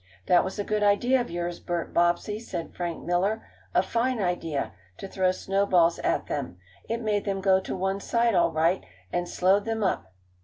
[0.25, 3.45] "That was a good idea of yours, Bert Bobbsey," said Frank Miller.
[3.75, 6.57] "A fine idea, lo throw snowballs at them.
[6.89, 8.83] It made them go to one side all right,
[9.13, 10.11] and slowed them up."